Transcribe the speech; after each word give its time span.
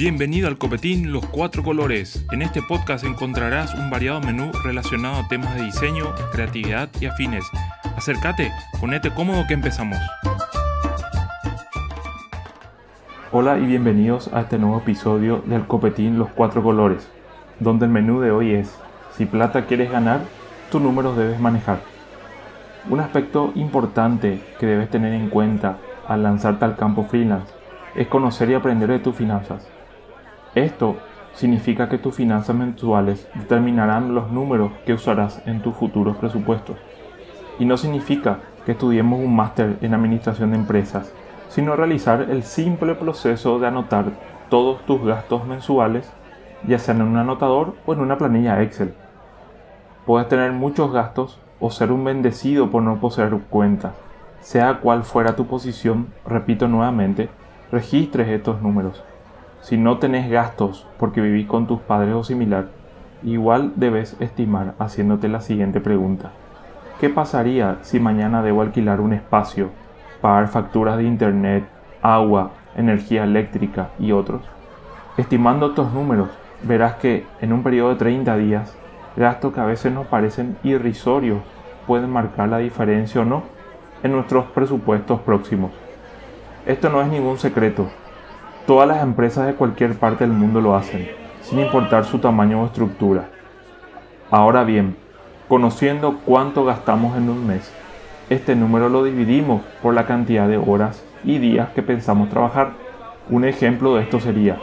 Bienvenido 0.00 0.48
al 0.48 0.56
Copetín 0.56 1.12
Los 1.12 1.26
Cuatro 1.26 1.62
Colores. 1.62 2.24
En 2.32 2.40
este 2.40 2.62
podcast 2.62 3.04
encontrarás 3.04 3.74
un 3.74 3.90
variado 3.90 4.22
menú 4.22 4.50
relacionado 4.64 5.16
a 5.16 5.28
temas 5.28 5.54
de 5.54 5.64
diseño, 5.64 6.14
creatividad 6.32 6.88
y 7.02 7.04
afines. 7.04 7.44
Acércate, 7.98 8.50
ponete 8.80 9.10
cómodo 9.10 9.44
que 9.46 9.52
empezamos. 9.52 9.98
Hola 13.30 13.58
y 13.58 13.66
bienvenidos 13.66 14.32
a 14.32 14.40
este 14.40 14.56
nuevo 14.56 14.78
episodio 14.78 15.42
del 15.44 15.66
Copetín 15.66 16.18
Los 16.18 16.30
Cuatro 16.30 16.62
Colores, 16.62 17.06
donde 17.58 17.84
el 17.84 17.90
menú 17.92 18.20
de 18.20 18.30
hoy 18.30 18.54
es, 18.54 18.74
si 19.18 19.26
plata 19.26 19.66
quieres 19.66 19.90
ganar, 19.90 20.22
tus 20.72 20.80
números 20.80 21.14
debes 21.14 21.38
manejar. 21.38 21.82
Un 22.88 23.00
aspecto 23.00 23.52
importante 23.54 24.40
que 24.58 24.64
debes 24.64 24.88
tener 24.88 25.12
en 25.12 25.28
cuenta 25.28 25.76
al 26.08 26.22
lanzarte 26.22 26.64
al 26.64 26.76
campo 26.76 27.04
freelance 27.04 27.52
es 27.94 28.06
conocer 28.06 28.48
y 28.48 28.54
aprender 28.54 28.88
de 28.88 29.00
tus 29.00 29.14
finanzas. 29.14 29.68
Esto 30.54 30.96
significa 31.34 31.88
que 31.88 31.98
tus 31.98 32.16
finanzas 32.16 32.56
mensuales 32.56 33.28
determinarán 33.34 34.14
los 34.14 34.32
números 34.32 34.72
que 34.84 34.94
usarás 34.94 35.42
en 35.46 35.62
tus 35.62 35.76
futuros 35.76 36.16
presupuestos. 36.16 36.76
Y 37.60 37.64
no 37.64 37.76
significa 37.76 38.40
que 38.66 38.72
estudiemos 38.72 39.20
un 39.20 39.36
máster 39.36 39.78
en 39.80 39.94
administración 39.94 40.50
de 40.50 40.56
empresas, 40.56 41.12
sino 41.48 41.76
realizar 41.76 42.26
el 42.30 42.42
simple 42.42 42.94
proceso 42.94 43.58
de 43.58 43.68
anotar 43.68 44.06
todos 44.48 44.84
tus 44.86 45.04
gastos 45.04 45.46
mensuales, 45.46 46.10
ya 46.66 46.78
sea 46.78 46.94
en 46.94 47.02
un 47.02 47.16
anotador 47.16 47.74
o 47.86 47.92
en 47.92 48.00
una 48.00 48.18
planilla 48.18 48.60
Excel. 48.62 48.94
Puedes 50.06 50.28
tener 50.28 50.50
muchos 50.52 50.92
gastos 50.92 51.38
o 51.60 51.70
ser 51.70 51.92
un 51.92 52.04
bendecido 52.04 52.70
por 52.70 52.82
no 52.82 52.98
poseer 52.98 53.38
cuenta. 53.48 53.92
Sea 54.40 54.80
cual 54.80 55.04
fuera 55.04 55.36
tu 55.36 55.46
posición, 55.46 56.08
repito 56.26 56.66
nuevamente, 56.66 57.28
registres 57.70 58.28
estos 58.28 58.60
números. 58.62 59.04
Si 59.60 59.76
no 59.76 59.98
tenés 59.98 60.30
gastos 60.30 60.86
porque 60.98 61.20
vivís 61.20 61.46
con 61.46 61.66
tus 61.66 61.80
padres 61.80 62.14
o 62.14 62.24
similar, 62.24 62.68
igual 63.22 63.72
debes 63.76 64.16
estimar 64.18 64.74
haciéndote 64.78 65.28
la 65.28 65.42
siguiente 65.42 65.80
pregunta. 65.80 66.30
¿Qué 66.98 67.10
pasaría 67.10 67.78
si 67.82 68.00
mañana 68.00 68.42
debo 68.42 68.62
alquilar 68.62 69.00
un 69.00 69.12
espacio, 69.12 69.70
pagar 70.20 70.48
facturas 70.48 70.96
de 70.96 71.04
internet, 71.04 71.64
agua, 72.00 72.52
energía 72.74 73.24
eléctrica 73.24 73.90
y 73.98 74.12
otros? 74.12 74.42
Estimando 75.18 75.68
estos 75.68 75.92
números, 75.92 76.30
verás 76.62 76.94
que 76.94 77.26
en 77.40 77.52
un 77.52 77.62
periodo 77.62 77.90
de 77.90 77.96
30 77.96 78.36
días, 78.36 78.76
gastos 79.16 79.52
que 79.52 79.60
a 79.60 79.66
veces 79.66 79.92
nos 79.92 80.06
parecen 80.06 80.56
irrisorios 80.62 81.40
pueden 81.86 82.10
marcar 82.10 82.48
la 82.48 82.58
diferencia 82.58 83.20
o 83.20 83.24
no 83.24 83.42
en 84.02 84.12
nuestros 84.12 84.46
presupuestos 84.46 85.20
próximos. 85.20 85.70
Esto 86.64 86.88
no 86.88 87.02
es 87.02 87.08
ningún 87.08 87.38
secreto, 87.38 87.90
Todas 88.70 88.86
las 88.86 89.02
empresas 89.02 89.48
de 89.48 89.54
cualquier 89.54 89.98
parte 89.98 90.22
del 90.22 90.32
mundo 90.32 90.60
lo 90.60 90.76
hacen, 90.76 91.08
sin 91.42 91.58
importar 91.58 92.04
su 92.04 92.20
tamaño 92.20 92.62
o 92.62 92.66
estructura. 92.66 93.24
Ahora 94.30 94.62
bien, 94.62 94.94
conociendo 95.48 96.20
cuánto 96.24 96.64
gastamos 96.64 97.16
en 97.16 97.28
un 97.30 97.48
mes, 97.48 97.68
este 98.28 98.54
número 98.54 98.88
lo 98.88 99.02
dividimos 99.02 99.62
por 99.82 99.92
la 99.92 100.06
cantidad 100.06 100.46
de 100.46 100.56
horas 100.56 101.04
y 101.24 101.38
días 101.38 101.70
que 101.70 101.82
pensamos 101.82 102.28
trabajar. 102.28 102.74
Un 103.28 103.44
ejemplo 103.44 103.96
de 103.96 104.02
esto 104.02 104.20
sería, 104.20 104.56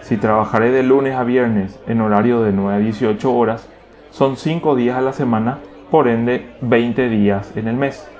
si 0.00 0.16
trabajaré 0.16 0.72
de 0.72 0.82
lunes 0.82 1.14
a 1.14 1.22
viernes 1.22 1.78
en 1.86 2.00
horario 2.00 2.42
de 2.42 2.50
9 2.50 2.74
a 2.74 2.78
18 2.78 3.32
horas, 3.32 3.68
son 4.10 4.36
5 4.36 4.74
días 4.74 4.96
a 4.96 5.02
la 5.02 5.12
semana, 5.12 5.58
por 5.92 6.08
ende 6.08 6.50
20 6.62 7.08
días 7.08 7.52
en 7.54 7.68
el 7.68 7.76
mes. 7.76 8.10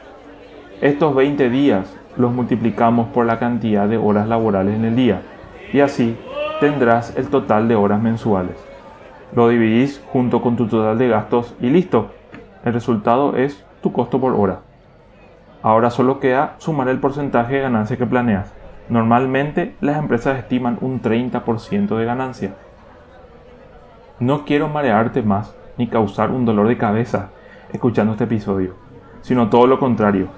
Estos 0.83 1.15
20 1.15 1.49
días 1.49 1.97
los 2.19 2.35
multiplicamos 2.35 3.09
por 3.09 3.25
la 3.25 3.39
cantidad 3.39 3.89
de 3.89 3.97
horas 3.97 4.29
laborales 4.29 4.75
en 4.75 4.85
el 4.85 4.95
día 4.95 5.23
y 5.73 5.81
así 5.81 6.19
tendrás 6.61 7.17
el 7.17 7.29
total 7.29 7.67
de 7.67 7.75
horas 7.75 8.03
mensuales. 8.03 8.63
Lo 9.35 9.49
dividís 9.49 10.03
junto 10.13 10.43
con 10.43 10.57
tu 10.57 10.67
total 10.67 10.99
de 10.99 11.09
gastos 11.09 11.55
y 11.63 11.71
listo. 11.71 12.11
El 12.63 12.75
resultado 12.75 13.37
es 13.37 13.65
tu 13.81 13.91
costo 13.91 14.21
por 14.21 14.35
hora. 14.35 14.61
Ahora 15.63 15.89
solo 15.89 16.21
queda 16.21 16.57
sumar 16.59 16.89
el 16.89 17.01
porcentaje 17.01 17.55
de 17.55 17.63
ganancia 17.63 17.97
que 17.97 18.05
planeas. 18.05 18.53
Normalmente 18.91 19.77
las 19.81 19.97
empresas 19.97 20.39
estiman 20.39 20.77
un 20.83 21.01
30% 21.01 21.97
de 21.97 22.05
ganancia. 22.05 22.55
No 24.21 24.45
quiero 24.45 24.69
marearte 24.69 25.23
más 25.23 25.57
ni 25.79 25.87
causar 25.87 26.31
un 26.31 26.45
dolor 26.45 26.69
de 26.69 26.77
cabeza 26.77 27.31
escuchando 27.73 28.13
este 28.13 28.25
episodio, 28.25 28.75
sino 29.23 29.49
todo 29.49 29.67
lo 29.67 29.79
contrario 29.79 30.29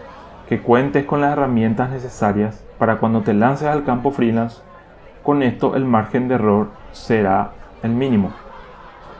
que 0.48 0.60
cuentes 0.60 1.04
con 1.04 1.20
las 1.20 1.32
herramientas 1.32 1.90
necesarias 1.90 2.64
para 2.78 2.96
cuando 2.96 3.20
te 3.20 3.34
lances 3.34 3.68
al 3.68 3.84
campo 3.84 4.10
freelance. 4.10 4.62
Con 5.22 5.42
esto 5.42 5.76
el 5.76 5.84
margen 5.84 6.26
de 6.28 6.36
error 6.36 6.68
será 6.92 7.50
el 7.82 7.90
mínimo. 7.90 8.32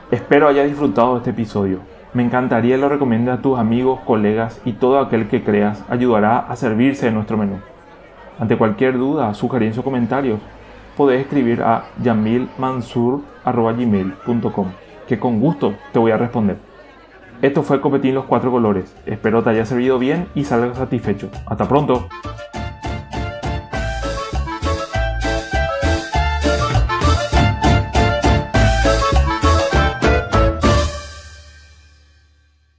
Espero 0.09 0.47
haya 0.47 0.63
disfrutado 0.63 1.13
de 1.13 1.19
este 1.19 1.29
episodio. 1.29 1.81
Me 2.13 2.23
encantaría 2.23 2.77
lo 2.77 2.89
recomiendes 2.89 3.35
a 3.35 3.41
tus 3.41 3.59
amigos, 3.59 3.99
colegas 4.05 4.59
y 4.65 4.73
todo 4.73 4.99
aquel 4.99 5.27
que 5.27 5.43
creas 5.43 5.85
ayudará 5.89 6.39
a 6.39 6.55
servirse 6.55 7.05
de 7.05 7.11
nuestro 7.11 7.37
menú. 7.37 7.59
Ante 8.39 8.57
cualquier 8.57 8.97
duda, 8.97 9.35
sugerencia 9.35 9.81
o 9.81 9.83
comentarios, 9.83 10.39
podés 10.97 11.21
escribir 11.21 11.61
a 11.61 11.83
yamilmansur.gmail.com 12.01 14.67
que 15.07 15.19
con 15.19 15.39
gusto 15.39 15.75
te 15.91 15.99
voy 15.99 16.09
a 16.11 16.17
responder. 16.17 16.68
Esto 17.41 17.63
fue 17.63 17.79
Copetín 17.79 18.15
Los 18.15 18.25
Cuatro 18.25 18.51
Colores. 18.51 18.93
Espero 19.05 19.41
te 19.41 19.51
haya 19.51 19.65
servido 19.65 19.97
bien 19.97 20.27
y 20.35 20.43
salgas 20.43 20.77
satisfecho. 20.77 21.29
Hasta 21.45 21.67
pronto. 21.69 22.09